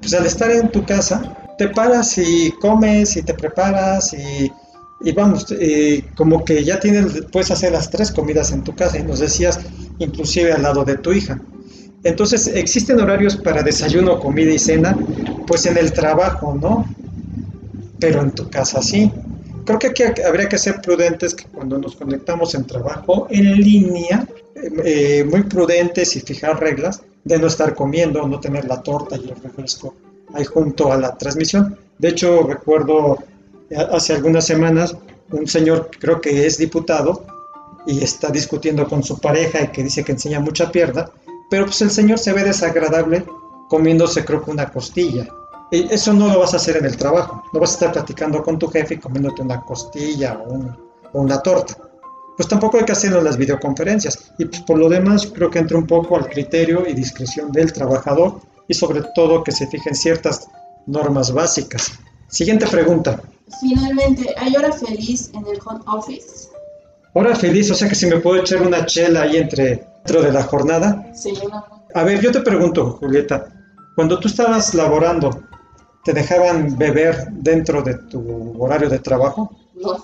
pues 0.00 0.12
al 0.12 0.26
estar 0.26 0.50
en 0.50 0.70
tu 0.70 0.84
casa, 0.84 1.34
te 1.56 1.68
paras 1.68 2.18
y 2.18 2.52
comes 2.60 3.16
y 3.16 3.22
te 3.22 3.32
preparas 3.32 4.12
y, 4.12 4.52
y 5.00 5.12
vamos, 5.12 5.46
como 6.14 6.44
que 6.44 6.64
ya 6.64 6.80
tienes, 6.80 7.22
puedes 7.30 7.50
hacer 7.50 7.72
las 7.72 7.90
tres 7.90 8.10
comidas 8.10 8.52
en 8.52 8.64
tu 8.64 8.74
casa 8.74 8.98
y 8.98 9.02
nos 9.02 9.20
decías 9.20 9.60
inclusive 9.98 10.52
al 10.52 10.62
lado 10.62 10.84
de 10.84 10.96
tu 10.96 11.12
hija. 11.12 11.40
Entonces, 12.02 12.46
¿existen 12.46 13.00
horarios 13.00 13.36
para 13.36 13.62
desayuno, 13.62 14.20
comida 14.20 14.52
y 14.52 14.58
cena? 14.58 14.96
Pues 15.46 15.66
en 15.66 15.76
el 15.76 15.92
trabajo, 15.92 16.54
¿no? 16.54 16.86
Pero 17.98 18.22
en 18.22 18.30
tu 18.30 18.48
casa 18.48 18.80
sí. 18.80 19.10
Creo 19.64 19.78
que 19.78 19.88
aquí 19.88 20.02
habría 20.24 20.48
que 20.48 20.58
ser 20.58 20.80
prudentes 20.80 21.34
que 21.34 21.44
cuando 21.46 21.78
nos 21.78 21.96
conectamos 21.96 22.54
en 22.54 22.64
trabajo 22.64 23.26
en 23.30 23.54
línea, 23.56 24.26
eh, 24.84 25.24
muy 25.28 25.42
prudentes 25.42 26.14
y 26.14 26.20
fijar 26.20 26.60
reglas 26.60 27.02
de 27.24 27.38
no 27.38 27.48
estar 27.48 27.74
comiendo, 27.74 28.26
no 28.28 28.38
tener 28.38 28.66
la 28.66 28.80
torta 28.82 29.16
y 29.16 29.28
el 29.28 29.36
refresco 29.42 29.94
ahí 30.32 30.44
junto 30.44 30.92
a 30.92 30.96
la 30.96 31.16
transmisión. 31.16 31.76
De 31.98 32.08
hecho, 32.10 32.44
recuerdo 32.44 33.18
eh, 33.18 33.35
hace 33.90 34.14
algunas 34.14 34.46
semanas 34.46 34.96
un 35.30 35.46
señor, 35.46 35.90
creo 35.98 36.20
que 36.20 36.46
es 36.46 36.58
diputado, 36.58 37.26
y 37.86 38.02
está 38.02 38.30
discutiendo 38.30 38.86
con 38.88 39.02
su 39.02 39.18
pareja 39.18 39.62
y 39.62 39.68
que 39.68 39.82
dice 39.82 40.04
que 40.04 40.12
enseña 40.12 40.40
mucha 40.40 40.70
pierna, 40.70 41.08
pero 41.48 41.66
pues 41.66 41.80
el 41.82 41.90
señor 41.90 42.18
se 42.18 42.32
ve 42.32 42.42
desagradable 42.42 43.24
comiéndose 43.68 44.24
creo 44.24 44.44
que 44.44 44.50
una 44.50 44.70
costilla. 44.70 45.28
Y 45.70 45.92
eso 45.92 46.12
no 46.12 46.28
lo 46.28 46.40
vas 46.40 46.52
a 46.54 46.56
hacer 46.56 46.76
en 46.76 46.84
el 46.84 46.96
trabajo, 46.96 47.42
no 47.52 47.60
vas 47.60 47.70
a 47.70 47.74
estar 47.74 47.92
platicando 47.92 48.42
con 48.42 48.58
tu 48.58 48.68
jefe 48.68 48.94
y 48.94 48.98
comiéndote 48.98 49.42
una 49.42 49.62
costilla 49.62 50.38
o, 50.38 51.20
una 51.20 51.40
torta. 51.40 51.76
Pues 52.36 52.48
tampoco 52.48 52.76
hay 52.76 52.84
que 52.84 52.92
hacerlo 52.92 53.18
en 53.18 53.24
las 53.24 53.36
videoconferencias. 53.36 54.32
Y 54.38 54.44
pues 54.44 54.62
por 54.62 54.78
lo 54.78 54.88
demás 54.88 55.26
creo 55.26 55.50
que 55.50 55.58
entra 55.58 55.78
un 55.78 55.86
poco 55.86 56.16
al 56.16 56.28
criterio 56.28 56.86
y 56.86 56.92
discreción 56.92 57.50
del 57.50 57.72
trabajador 57.72 58.40
y 58.68 58.74
sobre 58.74 59.02
todo 59.14 59.42
que 59.42 59.52
se 59.52 59.66
fijen 59.66 59.94
ciertas 59.94 60.46
normas 60.86 61.32
básicas. 61.32 61.92
Siguiente 62.28 62.66
pregunta. 62.66 63.20
Finalmente, 63.60 64.34
¿hay 64.36 64.54
hora 64.56 64.72
feliz 64.72 65.30
en 65.34 65.46
el 65.46 65.58
home 65.64 65.80
office? 65.86 66.48
Hora 67.12 67.34
feliz, 67.34 67.70
o 67.70 67.74
sea 67.74 67.88
que 67.88 67.94
si 67.94 68.06
me 68.06 68.18
puedo 68.18 68.40
echar 68.40 68.62
una 68.62 68.84
chela 68.84 69.22
ahí 69.22 69.36
entre, 69.36 69.86
dentro 70.04 70.22
de 70.22 70.32
la 70.32 70.42
jornada. 70.42 71.10
Sí, 71.14 71.32
A 71.94 72.02
ver, 72.02 72.20
yo 72.20 72.30
te 72.30 72.40
pregunto, 72.40 72.98
Julieta, 73.00 73.46
cuando 73.94 74.18
tú 74.18 74.28
estabas 74.28 74.74
laborando, 74.74 75.30
¿te 76.04 76.12
dejaban 76.12 76.76
beber 76.76 77.28
dentro 77.32 77.82
de 77.82 77.94
tu 77.94 78.54
horario 78.62 78.88
de 78.88 78.98
trabajo? 78.98 79.50
No. 79.74 79.96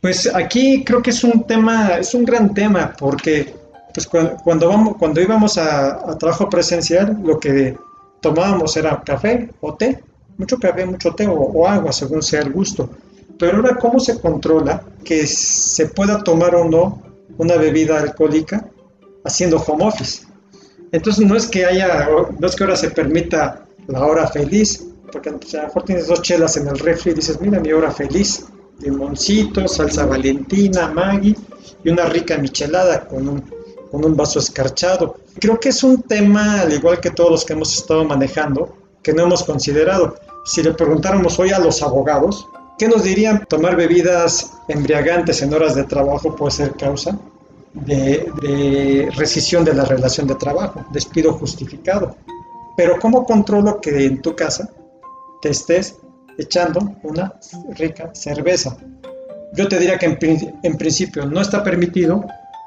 Pues 0.00 0.32
aquí 0.34 0.84
creo 0.84 1.02
que 1.02 1.10
es 1.10 1.22
un 1.24 1.44
tema, 1.46 1.96
es 1.98 2.14
un 2.14 2.24
gran 2.24 2.54
tema, 2.54 2.94
porque 2.98 3.54
pues 3.92 4.06
cuando, 4.06 4.68
vamos, 4.68 4.96
cuando 4.98 5.20
íbamos 5.20 5.58
a, 5.58 6.10
a 6.10 6.18
trabajo 6.18 6.48
presencial, 6.48 7.18
lo 7.22 7.38
que 7.38 7.76
tomábamos 8.20 8.76
era 8.76 9.02
café 9.02 9.50
o 9.60 9.74
té, 9.74 10.02
mucho 10.42 10.58
café, 10.58 10.84
mucho 10.86 11.14
té 11.14 11.26
o, 11.26 11.66
agua, 11.66 11.92
según 11.92 12.22
sea 12.22 12.40
el 12.40 12.52
gusto. 12.52 12.90
Pero 13.38 13.56
ahora, 13.56 13.76
¿cómo 13.76 13.98
se 13.98 14.20
controla 14.20 14.82
que 15.04 15.26
se 15.26 15.86
pueda 15.86 16.22
tomar 16.22 16.54
o 16.54 16.64
no 16.64 17.02
una 17.38 17.56
bebida 17.56 17.98
alcohólica 17.98 18.68
haciendo 19.24 19.56
home 19.58 19.84
office? 19.84 20.26
Entonces, 20.92 21.24
no 21.24 21.36
es 21.36 21.46
que 21.46 21.64
haya, 21.64 22.08
no 22.38 22.46
es 22.46 22.54
que 22.54 22.64
ahora 22.64 22.76
se 22.76 22.90
permita 22.90 23.64
la 23.86 24.04
hora 24.04 24.26
feliz, 24.26 24.84
porque 25.10 25.30
a 25.30 25.32
lo 25.32 25.38
mejor 25.38 25.84
tienes 25.84 26.06
dos 26.06 26.22
chelas 26.22 26.56
en 26.56 26.68
el 26.68 26.78
refri 26.78 27.12
y 27.12 27.14
dices, 27.14 27.40
mira 27.40 27.60
mi 27.60 27.72
hora 27.72 27.90
feliz, 27.90 28.46
limoncito, 28.80 29.66
salsa 29.68 30.06
valentina, 30.06 30.88
Maggi 30.88 31.34
y 31.84 31.88
una 31.88 32.06
rica 32.06 32.38
michelada 32.38 33.06
con 33.06 33.28
un 33.28 33.42
con 33.92 34.02
un 34.06 34.16
vaso 34.16 34.38
escarchado. 34.38 35.16
Creo 35.38 35.60
que 35.60 35.68
es 35.68 35.84
un 35.84 36.02
tema, 36.02 36.62
al 36.62 36.72
igual 36.72 36.98
que 36.98 37.10
todos 37.10 37.30
los 37.30 37.44
que 37.44 37.52
hemos 37.52 37.76
estado 37.76 38.02
manejando, 38.06 38.74
que 39.02 39.12
no 39.12 39.24
hemos 39.24 39.44
considerado. 39.44 40.16
Si 40.44 40.62
le 40.62 40.72
preguntáramos 40.74 41.38
hoy 41.38 41.50
a 41.50 41.58
los 41.58 41.82
abogados, 41.82 42.48
¿qué 42.78 42.88
nos 42.88 43.04
dirían? 43.04 43.44
Tomar 43.48 43.76
bebidas 43.76 44.52
embriagantes 44.68 45.40
en 45.42 45.54
horas 45.54 45.74
de 45.74 45.84
trabajo 45.84 46.34
puede 46.34 46.52
ser 46.52 46.72
causa 46.72 47.18
de, 47.74 48.30
de 48.42 49.10
rescisión 49.16 49.64
de 49.64 49.74
la 49.74 49.84
relación 49.84 50.26
de 50.26 50.34
trabajo, 50.34 50.84
despido 50.92 51.32
justificado. 51.34 52.16
Pero 52.76 52.98
¿cómo 53.00 53.24
controlo 53.24 53.80
que 53.80 54.04
en 54.04 54.20
tu 54.20 54.34
casa 54.34 54.70
te 55.40 55.50
estés 55.50 55.96
echando 56.38 56.96
una 57.02 57.34
rica 57.76 58.10
cerveza? 58.14 58.76
Yo 59.54 59.68
te 59.68 59.78
diría 59.78 59.98
que 59.98 60.06
en, 60.06 60.58
en 60.62 60.78
principio 60.78 61.26
no 61.26 61.40
está 61.40 61.62
permitido, 61.62 62.24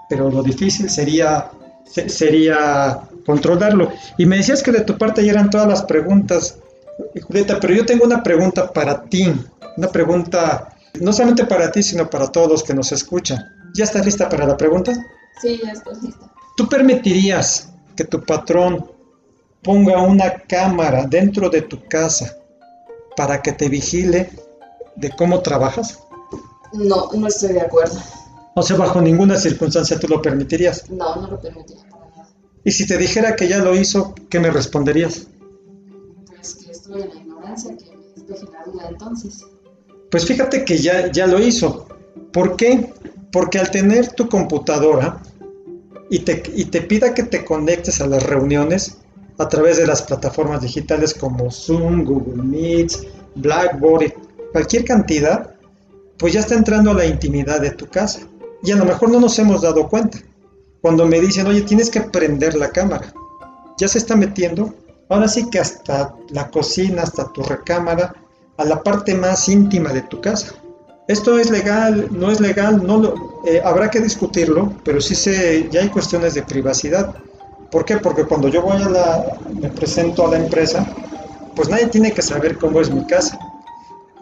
pero 0.08 0.29
lo 0.29 0.44
difícil 0.44 0.89
sería, 0.89 1.50
sería 1.86 3.01
controlarlo. 3.25 3.91
Y 4.17 4.25
me 4.25 4.38
decías 4.38 4.62
que 4.62 4.72
de 4.72 4.82
tu 4.82 4.98
parte 4.98 5.25
ya 5.25 5.32
eran 5.32 5.50
todas 5.50 5.67
las 5.67 5.84
preguntas, 5.84 6.60
Julieta, 7.28 7.60
pero 7.60 7.74
yo 7.74 7.86
tengo 7.86 8.06
una 8.06 8.24
pregunta 8.24 8.72
para 8.72 9.04
ti, 9.04 9.34
una 9.78 9.88
pregunta 9.90 10.70
no 11.02 11.12
solamente 11.12 11.46
para 11.46 11.72
ti, 11.72 11.84
sino 11.84 12.10
para 12.10 12.28
todos 12.28 12.50
los 12.50 12.64
que 12.64 12.74
nos 12.74 12.92
escuchan. 12.92 13.40
¿Ya 13.74 13.84
estás 13.84 14.06
lista 14.06 14.30
para 14.30 14.46
la 14.46 14.56
pregunta? 14.56 14.94
Sí, 15.42 15.60
ya 15.64 15.72
estoy 15.72 15.96
lista. 16.02 16.32
¿Tú 16.56 16.70
permitirías 16.70 17.70
que 17.96 18.06
tu 18.06 18.24
patrón 18.24 18.90
ponga 19.62 20.02
una 20.02 20.32
cámara 20.48 21.06
dentro 21.06 21.50
de 21.50 21.62
tu 21.64 21.86
casa 21.88 22.38
para 23.18 23.42
que 23.42 23.52
te 23.52 23.68
vigile 23.68 24.30
de 24.96 25.10
cómo 25.12 25.42
trabajas? 25.42 26.00
No, 26.72 27.10
no 27.14 27.28
estoy 27.28 27.54
de 27.54 27.62
acuerdo. 27.62 28.00
O 28.54 28.62
sea, 28.62 28.78
bajo 28.78 29.02
ninguna 29.02 29.38
circunstancia 29.38 30.00
tú 30.00 30.08
lo 30.08 30.22
permitirías. 30.22 30.90
No, 30.90 31.16
no 31.18 31.28
lo 31.28 31.42
permitiría. 31.42 31.84
Y 32.64 32.72
si 32.72 32.88
te 32.88 32.98
dijera 32.98 33.36
que 33.36 33.48
ya 33.48 33.60
lo 33.60 33.75
hizo, 33.75 34.16
¿qué 34.30 34.40
me 34.40 34.50
responderías? 34.50 35.28
La 37.00 37.06
ignorancia, 37.06 37.75
que 37.75 37.98
me 37.98 38.04
despeje 38.16 38.46
la 38.52 38.64
duda 38.72 38.88
entonces. 38.90 39.44
Pues 40.10 40.25
fíjate 40.25 40.64
que 40.64 40.78
ya, 40.78 41.12
ya 41.12 41.28
lo 41.28 41.40
hizo. 41.40 41.88
¿Por 42.32 42.56
qué? 42.56 42.94
Porque 43.32 43.60
al 43.60 43.70
tener 43.70 44.14
tu 44.14 44.30
computadora 44.30 45.22
y 46.10 46.20
te, 46.20 46.44
y 46.56 46.66
te 46.66 46.82
pida 46.82 47.14
que 47.14 47.24
te 47.24 47.44
conectes 47.44 48.00
a 48.00 48.08
las 48.08 48.24
reuniones 48.24 49.00
a 49.38 49.50
través 49.50 49.78
de 49.78 49.88
las 49.88 50.04
plataformas 50.04 50.62
digitales 50.62 51.14
como 51.14 51.52
Zoom, 51.52 52.06
Google 52.06 52.42
Meet, 52.44 52.94
Blackboard, 53.36 54.14
cualquier 54.54 54.86
cantidad, 54.86 55.56
pues 56.18 56.34
ya 56.34 56.40
está 56.40 56.56
entrando 56.56 56.92
a 56.92 56.94
la 56.94 57.06
intimidad 57.06 57.60
de 57.60 57.72
tu 57.72 57.88
casa 57.88 58.22
y 58.64 58.72
a 58.72 58.78
lo 58.78 58.86
mejor 58.86 59.10
no 59.10 59.20
nos 59.20 59.38
hemos 59.40 59.62
dado 59.62 59.90
cuenta. 59.90 60.20
Cuando 60.82 61.06
me 61.06 61.20
dicen, 61.20 61.48
oye, 61.48 61.64
tienes 61.64 61.90
que 61.90 62.02
prender 62.02 62.56
la 62.56 62.70
cámara, 62.70 63.14
ya 63.78 63.88
se 63.88 63.98
está 63.98 64.16
metiendo, 64.16 64.74
ahora 65.09 65.27
sí 65.27 65.50
que 65.50 65.59
hasta 65.59 66.15
la 66.29 66.50
cocina, 66.50 67.03
hasta 67.03 67.31
tu 67.31 67.43
recámara, 67.43 68.15
a 68.57 68.65
la 68.65 68.81
parte 68.81 69.15
más 69.15 69.47
íntima 69.50 69.91
de 69.91 70.01
tu 70.03 70.21
casa. 70.21 70.53
Esto 71.07 71.38
es 71.38 71.51
legal, 71.51 72.07
no 72.12 72.31
es 72.31 72.39
legal, 72.39 72.85
no 72.85 72.97
lo, 72.97 73.41
eh, 73.45 73.62
habrá 73.63 73.91
que 73.91 74.00
discutirlo, 74.00 74.74
pero 74.83 75.00
sí 75.00 75.13
se, 75.13 75.69
ya 75.69 75.81
hay 75.81 75.89
cuestiones 75.89 76.33
de 76.33 76.41
privacidad. 76.41 77.15
¿Por 77.69 77.85
qué? 77.85 77.97
Porque 77.97 78.24
cuando 78.24 78.47
yo 78.47 78.63
voy 78.63 78.81
a 78.81 78.89
la, 78.89 79.38
me 79.53 79.69
presento 79.69 80.25
a 80.25 80.31
la 80.31 80.38
empresa, 80.38 80.88
pues 81.55 81.69
nadie 81.69 81.88
tiene 81.88 82.12
que 82.12 82.21
saber 82.21 82.57
cómo 82.57 82.81
es 82.81 82.89
mi 82.89 83.05
casa. 83.05 83.38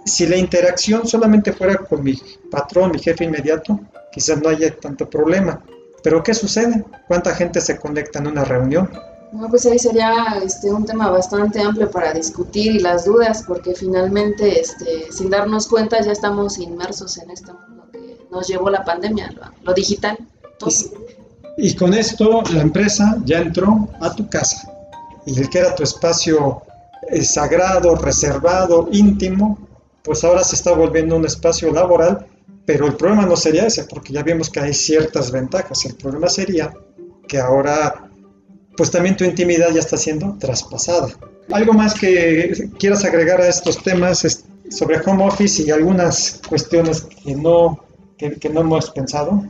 Si 0.05 0.27
la 0.27 0.35
interacción 0.35 1.07
solamente 1.07 1.53
fuera 1.53 1.77
con 1.77 2.03
mi 2.03 2.19
patrón, 2.51 2.91
mi 2.91 2.99
jefe 2.99 3.23
inmediato, 3.23 3.79
quizás 4.11 4.41
no 4.41 4.49
haya 4.49 4.75
tanto 4.75 5.09
problema. 5.09 5.61
Pero 6.03 6.21
¿qué 6.21 6.33
sucede? 6.33 6.83
¿Cuánta 7.07 7.33
gente 7.33 7.61
se 7.61 7.77
conecta 7.77 8.19
en 8.19 8.27
una 8.27 8.43
reunión? 8.43 8.89
No, 9.33 9.49
pues 9.49 9.65
ahí 9.65 9.79
sería 9.79 10.39
este, 10.43 10.71
un 10.71 10.85
tema 10.85 11.09
bastante 11.09 11.59
amplio 11.59 11.89
para 11.89 12.13
discutir 12.13 12.73
y 12.73 12.79
las 12.79 13.05
dudas, 13.05 13.43
porque 13.47 13.73
finalmente, 13.73 14.59
este, 14.59 15.11
sin 15.11 15.29
darnos 15.29 15.67
cuenta, 15.67 16.01
ya 16.01 16.11
estamos 16.11 16.59
inmersos 16.59 17.17
en 17.17 17.31
este 17.31 17.51
mundo 17.51 17.87
que 17.91 18.19
nos 18.31 18.47
llevó 18.47 18.69
la 18.69 18.85
pandemia, 18.85 19.33
lo, 19.63 19.73
digital. 19.73 20.17
Y, 21.57 21.69
y, 21.69 21.75
con 21.75 21.93
esto 21.93 22.43
la 22.53 22.61
empresa 22.61 23.17
ya 23.25 23.39
entró 23.39 23.89
a 23.99 24.13
tu 24.15 24.29
casa. 24.29 24.71
Y 25.25 25.39
el 25.39 25.49
que 25.49 25.59
era 25.59 25.75
tu 25.75 25.83
espacio 25.83 26.61
eh, 27.09 27.23
sagrado, 27.23 27.95
reservado, 27.95 28.87
íntimo, 28.91 29.57
pues 30.03 30.23
ahora 30.23 30.43
se 30.43 30.55
está 30.55 30.73
volviendo 30.73 31.15
un 31.15 31.25
espacio 31.25 31.71
laboral 31.71 32.27
pero 32.65 32.87
el 32.87 32.95
problema 32.95 33.25
no 33.25 33.35
sería 33.35 33.65
ese, 33.65 33.83
porque 33.85 34.13
ya 34.13 34.23
vimos 34.23 34.49
que 34.49 34.59
hay 34.59 34.73
ciertas 34.73 35.31
ventajas. 35.31 35.85
El 35.85 35.95
problema 35.95 36.29
sería 36.29 36.73
que 37.27 37.37
ahora, 37.39 38.09
pues 38.77 38.91
también 38.91 39.15
tu 39.15 39.23
intimidad 39.23 39.71
ya 39.71 39.79
está 39.79 39.97
siendo 39.97 40.35
traspasada. 40.39 41.09
¿Algo 41.51 41.73
más 41.73 41.93
que 41.93 42.69
quieras 42.79 43.03
agregar 43.03 43.41
a 43.41 43.47
estos 43.47 43.81
temas 43.83 44.25
sobre 44.69 45.01
home 45.05 45.25
office 45.25 45.63
y 45.63 45.71
algunas 45.71 46.41
cuestiones 46.47 47.01
que 47.01 47.35
no, 47.35 47.83
que, 48.17 48.49
no 48.49 48.61
hemos 48.61 48.89
pensado? 48.91 49.43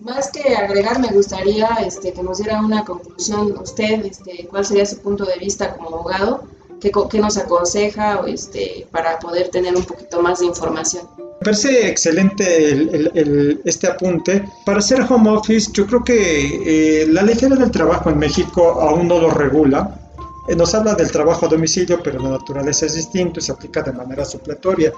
Más 0.00 0.30
que 0.30 0.54
agregar, 0.54 1.00
me 1.00 1.08
gustaría 1.08 1.68
este, 1.84 2.12
que 2.12 2.22
nos 2.22 2.38
diera 2.38 2.60
una 2.60 2.84
conclusión 2.84 3.56
usted, 3.58 4.04
este, 4.04 4.46
cuál 4.48 4.64
sería 4.64 4.86
su 4.86 4.98
punto 4.98 5.24
de 5.24 5.38
vista 5.38 5.74
como 5.74 5.88
abogado, 5.88 6.44
qué, 6.80 6.90
qué 7.10 7.18
nos 7.18 7.36
aconseja 7.36 8.22
este, 8.26 8.86
para 8.90 9.18
poder 9.18 9.48
tener 9.48 9.74
un 9.74 9.84
poquito 9.84 10.20
más 10.22 10.40
de 10.40 10.46
información. 10.46 11.06
Me 11.18 11.50
parece 11.50 11.88
excelente 11.88 13.60
este 13.64 13.86
apunte. 13.86 14.44
Para 14.64 14.78
hacer 14.78 15.02
home 15.02 15.30
office, 15.30 15.70
yo 15.72 15.86
creo 15.86 16.02
que 16.02 17.02
eh, 17.02 17.06
la 17.06 17.22
ley 17.22 17.36
del 17.36 17.70
trabajo 17.70 18.08
en 18.10 18.18
México 18.18 18.80
aún 18.80 19.08
no 19.08 19.18
lo 19.18 19.30
regula. 19.30 20.00
Eh, 20.48 20.56
nos 20.56 20.74
habla 20.74 20.94
del 20.94 21.10
trabajo 21.10 21.46
a 21.46 21.48
domicilio, 21.48 22.02
pero 22.02 22.18
la 22.18 22.30
naturaleza 22.30 22.86
es 22.86 22.94
distinta 22.94 23.40
y 23.40 23.42
se 23.42 23.52
aplica 23.52 23.82
de 23.82 23.92
manera 23.92 24.24
supletoria. 24.24 24.92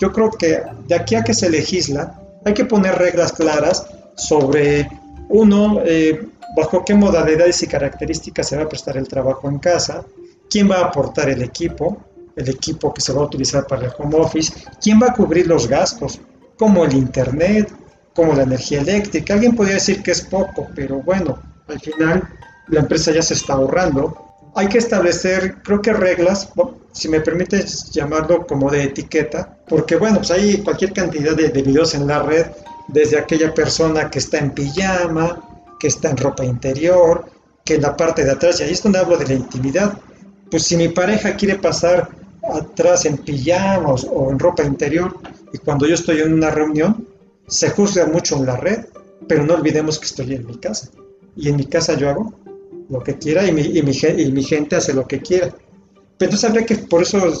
Yo 0.00 0.12
creo 0.12 0.30
que 0.30 0.62
de 0.86 0.94
aquí 0.94 1.14
a 1.14 1.22
que 1.22 1.34
se 1.34 1.50
legisla, 1.50 2.18
hay 2.44 2.54
que 2.54 2.64
poner 2.64 2.96
reglas 2.96 3.32
claras 3.32 3.86
sobre, 4.16 4.88
uno, 5.28 5.80
eh, 5.84 6.26
bajo 6.56 6.84
qué 6.84 6.94
modalidades 6.94 7.62
y 7.62 7.66
características 7.66 8.48
se 8.48 8.56
va 8.56 8.64
a 8.64 8.68
prestar 8.68 8.96
el 8.96 9.08
trabajo 9.08 9.48
en 9.48 9.58
casa, 9.58 10.04
quién 10.52 10.70
va 10.70 10.76
a 10.76 10.84
aportar 10.84 11.30
el 11.30 11.42
equipo, 11.42 11.96
el 12.36 12.50
equipo 12.50 12.92
que 12.92 13.00
se 13.00 13.12
va 13.14 13.22
a 13.22 13.24
utilizar 13.24 13.66
para 13.66 13.86
el 13.86 13.92
home 13.96 14.16
office, 14.16 14.52
quién 14.82 15.00
va 15.02 15.06
a 15.06 15.14
cubrir 15.14 15.46
los 15.46 15.66
gastos, 15.66 16.20
como 16.58 16.84
el 16.84 16.92
Internet, 16.92 17.72
como 18.14 18.34
la 18.34 18.42
energía 18.42 18.82
eléctrica. 18.82 19.32
Alguien 19.32 19.56
podría 19.56 19.76
decir 19.76 20.02
que 20.02 20.10
es 20.10 20.20
poco, 20.20 20.68
pero 20.74 20.96
bueno, 21.02 21.40
al 21.68 21.80
final 21.80 22.28
la 22.68 22.80
empresa 22.80 23.12
ya 23.12 23.22
se 23.22 23.32
está 23.32 23.54
ahorrando. 23.54 24.14
Hay 24.54 24.68
que 24.68 24.76
establecer, 24.76 25.62
creo 25.62 25.80
que 25.80 25.94
reglas, 25.94 26.50
si 26.92 27.08
me 27.08 27.22
permites 27.22 27.90
llamarlo 27.90 28.46
como 28.46 28.70
de 28.70 28.84
etiqueta, 28.84 29.56
porque 29.66 29.96
bueno, 29.96 30.18
pues 30.18 30.32
hay 30.32 30.58
cualquier 30.58 30.92
cantidad 30.92 31.34
de, 31.34 31.48
de 31.48 31.62
videos 31.62 31.94
en 31.94 32.06
la 32.06 32.22
red, 32.22 32.46
desde 32.88 33.18
aquella 33.18 33.54
persona 33.54 34.10
que 34.10 34.18
está 34.18 34.36
en 34.36 34.50
pijama, 34.50 35.40
que 35.80 35.86
está 35.86 36.10
en 36.10 36.18
ropa 36.18 36.44
interior, 36.44 37.24
que 37.64 37.76
en 37.76 37.82
la 37.82 37.96
parte 37.96 38.22
de 38.22 38.32
atrás, 38.32 38.60
y 38.60 38.64
ahí 38.64 38.72
es 38.72 38.82
donde 38.82 38.98
hablo 38.98 39.16
de 39.16 39.26
la 39.26 39.34
intimidad. 39.34 39.98
Pues 40.52 40.64
si 40.64 40.76
mi 40.76 40.88
pareja 40.88 41.34
quiere 41.34 41.54
pasar 41.54 42.10
atrás 42.42 43.06
en 43.06 43.16
pijamas 43.16 44.04
o 44.04 44.30
en 44.30 44.38
ropa 44.38 44.62
interior, 44.62 45.16
y 45.50 45.56
cuando 45.56 45.86
yo 45.86 45.94
estoy 45.94 46.20
en 46.20 46.34
una 46.34 46.50
reunión, 46.50 47.08
se 47.46 47.70
juzga 47.70 48.04
mucho 48.04 48.36
en 48.36 48.44
la 48.44 48.58
red, 48.58 48.84
pero 49.26 49.46
no 49.46 49.54
olvidemos 49.54 49.98
que 49.98 50.04
estoy 50.04 50.34
en 50.34 50.46
mi 50.46 50.58
casa. 50.58 50.90
Y 51.36 51.48
en 51.48 51.56
mi 51.56 51.64
casa 51.64 51.94
yo 51.94 52.10
hago 52.10 52.34
lo 52.90 53.02
que 53.02 53.16
quiera 53.16 53.46
y 53.46 53.52
mi, 53.52 54.44
gente 54.44 54.76
hace 54.76 54.92
lo 54.92 55.08
que 55.08 55.22
quiera. 55.22 55.48
Pero 56.18 56.30
entonces 56.30 56.44
habría 56.44 56.66
que, 56.66 56.76
por 56.76 57.00
eso, 57.00 57.32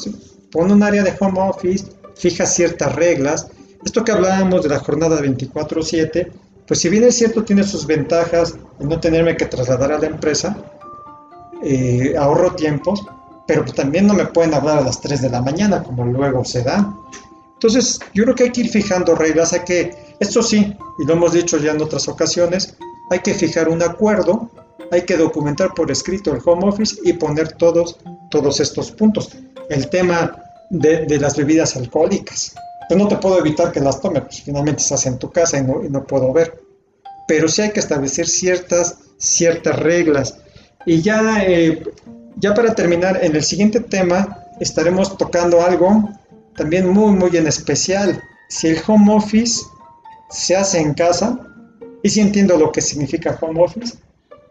pone 0.50 0.72
un 0.72 0.82
área 0.82 1.02
de 1.02 1.12
home 1.20 1.38
office, 1.38 1.84
fija 2.14 2.46
ciertas 2.46 2.94
reglas. 2.94 3.48
Esto 3.84 4.04
que 4.04 4.12
hablábamos 4.12 4.62
de 4.62 4.70
la 4.70 4.78
jornada 4.78 5.20
24/7, 5.20 6.32
pues 6.66 6.80
si 6.80 6.88
bien 6.88 7.04
es 7.04 7.16
cierto, 7.16 7.44
tiene 7.44 7.62
sus 7.62 7.86
ventajas 7.86 8.54
en 8.80 8.88
no 8.88 8.98
tenerme 9.00 9.36
que 9.36 9.44
trasladar 9.44 9.92
a 9.92 9.98
la 9.98 10.06
empresa, 10.06 10.56
eh, 11.62 12.14
ahorro 12.18 12.54
tiempos, 12.54 13.04
pero 13.46 13.64
también 13.64 14.06
no 14.06 14.14
me 14.14 14.26
pueden 14.26 14.54
hablar 14.54 14.78
a 14.78 14.82
las 14.82 15.00
3 15.00 15.22
de 15.22 15.30
la 15.30 15.42
mañana, 15.42 15.82
como 15.82 16.04
luego 16.04 16.44
se 16.44 16.62
da. 16.62 16.94
Entonces, 17.54 18.00
yo 18.14 18.24
creo 18.24 18.34
que 18.34 18.44
hay 18.44 18.50
que 18.50 18.62
ir 18.62 18.70
fijando 18.70 19.14
reglas, 19.14 19.56
que, 19.64 20.16
esto 20.18 20.42
sí, 20.42 20.76
y 20.98 21.04
lo 21.06 21.12
hemos 21.14 21.32
dicho 21.32 21.58
ya 21.58 21.72
en 21.72 21.82
otras 21.82 22.08
ocasiones, 22.08 22.76
hay 23.10 23.20
que 23.20 23.34
fijar 23.34 23.68
un 23.68 23.82
acuerdo, 23.82 24.50
hay 24.90 25.02
que 25.02 25.16
documentar 25.16 25.72
por 25.74 25.90
escrito 25.90 26.32
el 26.32 26.40
home 26.44 26.66
office 26.66 26.96
y 27.04 27.12
poner 27.12 27.52
todos, 27.52 27.98
todos 28.30 28.60
estos 28.60 28.90
puntos. 28.90 29.30
El 29.68 29.88
tema 29.88 30.36
de, 30.70 31.18
las 31.18 31.36
bebidas 31.36 31.76
alcohólicas. 31.76 32.54
Yo 32.90 32.96
no 32.96 33.08
te 33.08 33.16
puedo 33.16 33.38
evitar 33.38 33.70
que 33.72 33.80
las 33.80 34.00
tome, 34.00 34.22
pues 34.22 34.42
finalmente 34.42 34.82
estás 34.82 35.06
en 35.06 35.18
tu 35.18 35.30
casa 35.30 35.58
y 35.58 35.62
no, 35.62 35.84
y 35.84 35.88
no 35.88 36.04
puedo 36.04 36.32
ver. 36.32 36.60
Pero 37.28 37.48
sí 37.48 37.62
hay 37.62 37.70
que 37.70 37.80
establecer 37.80 38.26
ciertas, 38.26 38.96
ciertas 39.18 39.78
reglas. 39.78 40.38
Y 40.86 41.02
ya, 41.02 41.42
eh, 41.44 41.82
ya 42.36 42.54
para 42.54 42.74
terminar, 42.74 43.18
en 43.22 43.36
el 43.36 43.42
siguiente 43.42 43.80
tema 43.80 44.38
estaremos 44.60 45.16
tocando 45.16 45.62
algo 45.62 46.08
también 46.56 46.88
muy, 46.88 47.12
muy 47.12 47.36
en 47.36 47.46
especial, 47.46 48.22
si 48.48 48.68
el 48.68 48.78
home 48.86 49.14
office 49.14 49.62
se 50.30 50.56
hace 50.56 50.80
en 50.80 50.94
casa, 50.94 51.38
y 52.02 52.10
si 52.10 52.20
entiendo 52.20 52.56
lo 52.56 52.72
que 52.72 52.80
significa 52.80 53.38
home 53.40 53.62
office, 53.62 53.96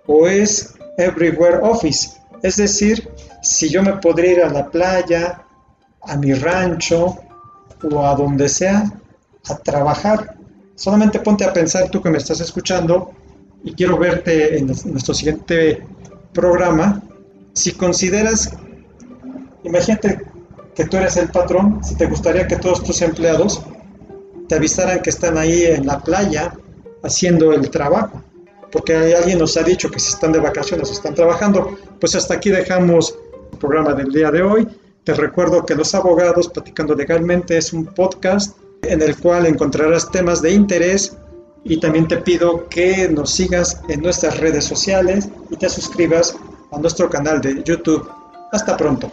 o 0.07 0.27
es 0.27 0.73
everywhere 0.97 1.59
office, 1.61 2.17
es 2.41 2.57
decir, 2.57 3.07
si 3.41 3.69
yo 3.69 3.83
me 3.83 3.93
podría 3.93 4.31
ir 4.31 4.43
a 4.43 4.49
la 4.49 4.69
playa, 4.69 5.43
a 6.03 6.17
mi 6.17 6.33
rancho 6.33 7.17
o 7.83 8.05
a 8.05 8.15
donde 8.15 8.49
sea 8.49 8.91
a 9.49 9.57
trabajar. 9.57 10.35
Solamente 10.75 11.19
ponte 11.19 11.43
a 11.43 11.53
pensar 11.53 11.89
tú 11.89 12.01
que 12.01 12.09
me 12.09 12.17
estás 12.17 12.39
escuchando 12.39 13.11
y 13.63 13.73
quiero 13.73 13.97
verte 13.97 14.57
en 14.57 14.67
nuestro 14.67 15.13
siguiente 15.13 15.83
programa. 16.33 17.01
Si 17.53 17.73
consideras, 17.73 18.51
imagínate 19.63 20.21
que 20.75 20.85
tú 20.85 20.97
eres 20.97 21.17
el 21.17 21.29
patrón, 21.29 21.83
si 21.83 21.95
te 21.95 22.05
gustaría 22.05 22.47
que 22.47 22.55
todos 22.55 22.83
tus 22.83 23.01
empleados 23.01 23.61
te 24.47 24.55
avisaran 24.55 25.01
que 25.01 25.09
están 25.09 25.37
ahí 25.37 25.63
en 25.63 25.85
la 25.85 25.99
playa 25.99 26.53
haciendo 27.03 27.53
el 27.53 27.69
trabajo, 27.69 28.21
porque 28.71 28.95
alguien 29.15 29.39
nos 29.39 29.57
ha 29.57 29.63
dicho 29.63 29.89
que 29.89 29.99
si 29.99 30.09
están 30.09 30.31
de 30.31 30.39
vacaciones 30.39 30.89
o 30.89 30.93
están 30.93 31.15
trabajando, 31.15 31.77
pues 31.99 32.15
hasta 32.15 32.35
aquí 32.35 32.49
dejamos 32.49 33.17
el 33.51 33.57
programa 33.57 33.93
del 33.93 34.11
día 34.11 34.31
de 34.31 34.41
hoy. 34.41 34.67
Te 35.03 35.13
recuerdo 35.13 35.65
que 35.65 35.75
Los 35.75 35.95
Abogados 35.95 36.47
Platicando 36.49 36.95
Legalmente 36.95 37.57
es 37.57 37.73
un 37.73 37.85
podcast 37.85 38.57
en 38.83 39.01
el 39.01 39.17
cual 39.17 39.45
encontrarás 39.45 40.11
temas 40.11 40.41
de 40.41 40.51
interés 40.51 41.17
y 41.63 41.79
también 41.79 42.07
te 42.07 42.17
pido 42.17 42.67
que 42.69 43.07
nos 43.09 43.31
sigas 43.31 43.81
en 43.87 44.01
nuestras 44.01 44.39
redes 44.39 44.65
sociales 44.65 45.29
y 45.49 45.57
te 45.57 45.69
suscribas 45.69 46.35
a 46.71 46.79
nuestro 46.79 47.09
canal 47.09 47.41
de 47.41 47.63
YouTube. 47.63 48.09
Hasta 48.51 48.75
pronto. 48.75 49.11